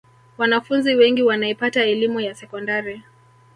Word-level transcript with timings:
wanafunzi 0.37 0.95
wengi 0.95 1.23
wanaipata 1.23 1.83
elimu 1.85 2.19
ya 2.19 2.35
sekondari 2.35 3.01